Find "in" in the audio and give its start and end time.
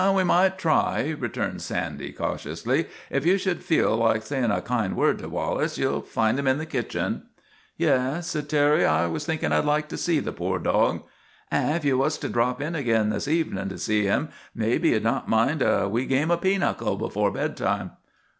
4.43-4.49, 6.47-6.57, 12.63-12.73